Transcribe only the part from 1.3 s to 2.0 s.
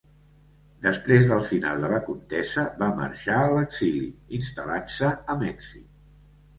del final de